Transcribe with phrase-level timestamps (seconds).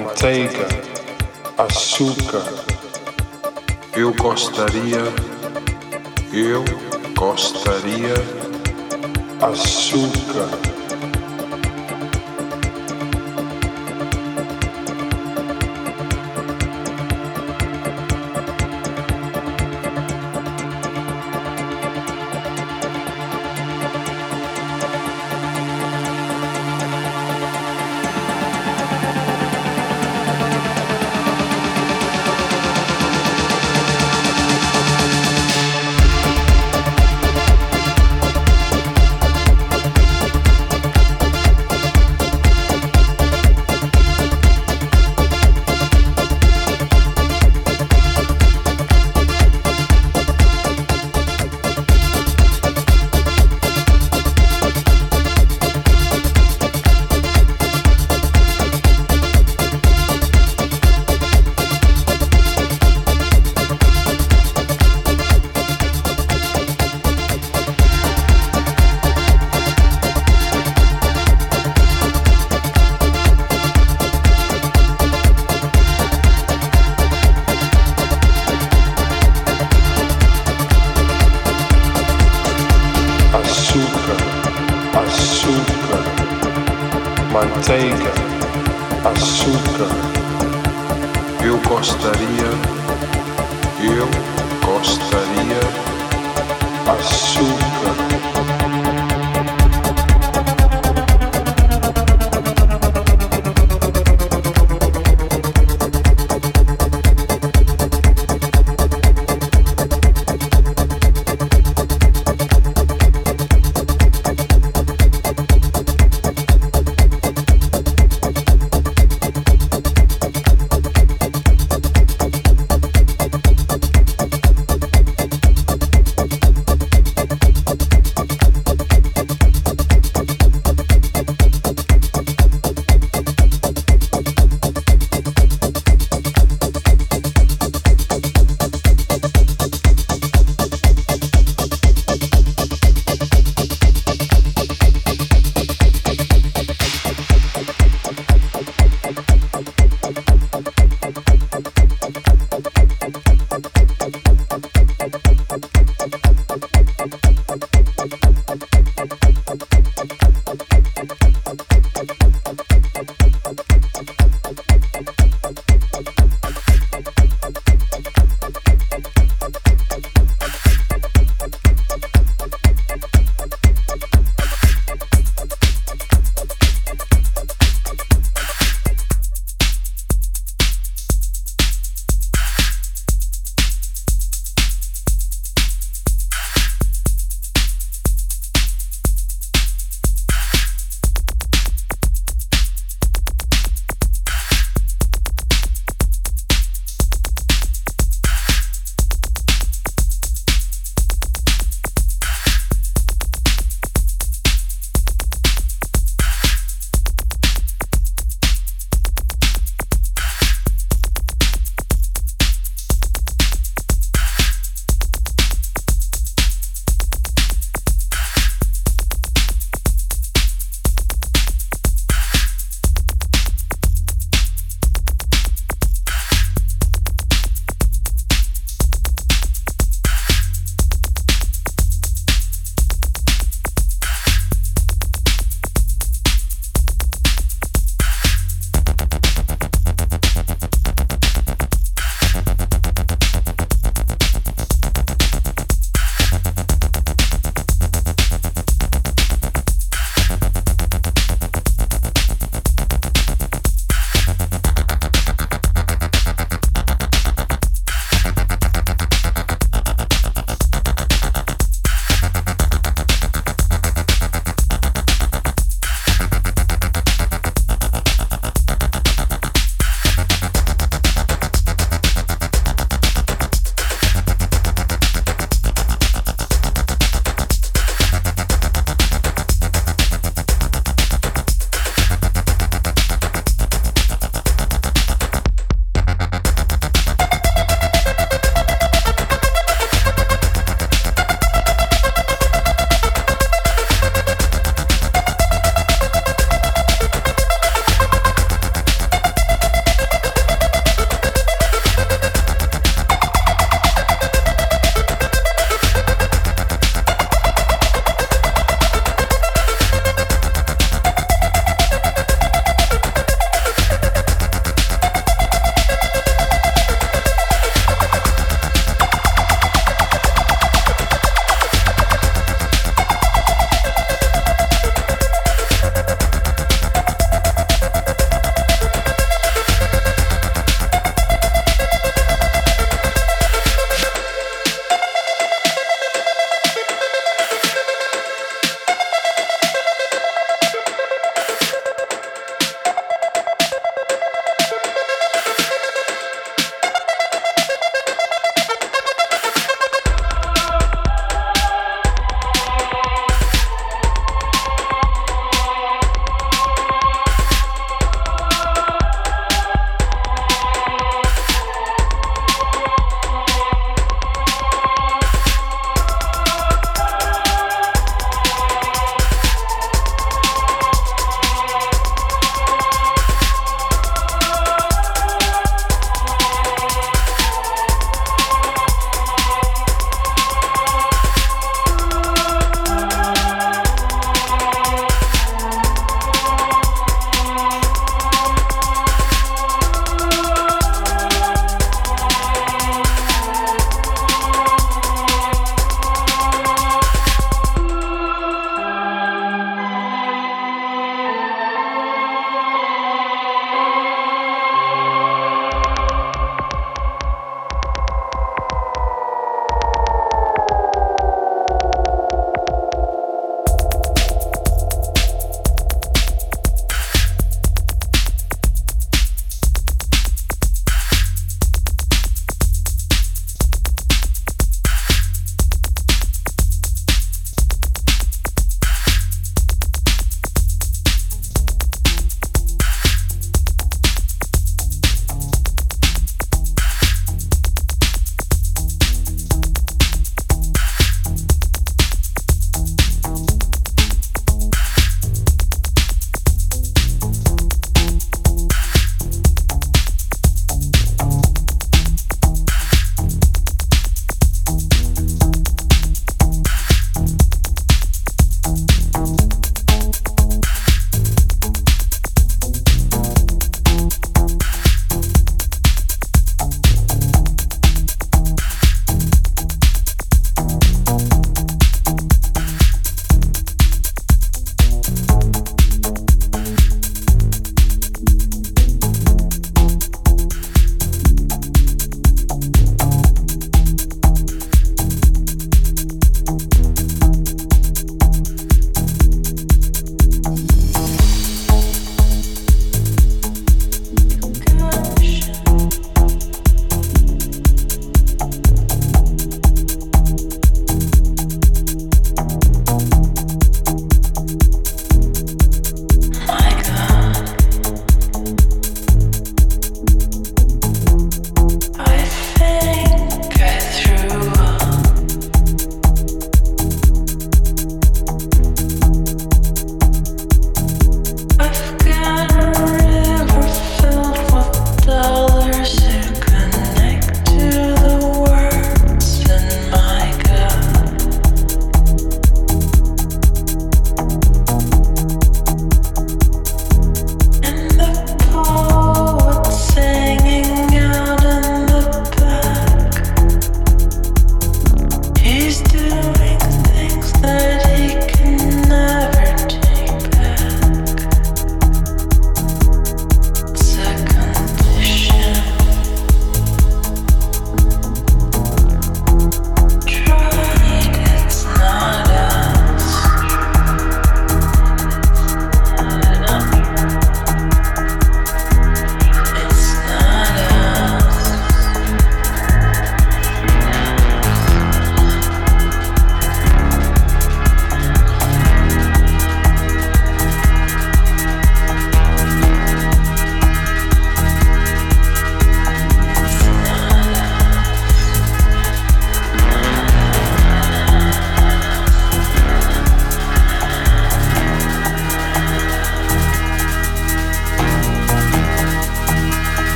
[0.00, 0.66] manteiga,
[1.56, 2.42] açúcar.
[3.96, 5.04] Eu gostaria,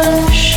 [0.00, 0.47] I'll